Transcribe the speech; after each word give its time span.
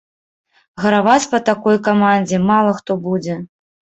Гараваць 0.85 1.27
па 1.33 1.39
такой 1.51 1.77
камандзе 1.87 2.37
мала 2.51 2.71
хто 2.81 2.91
будзе. 3.07 3.35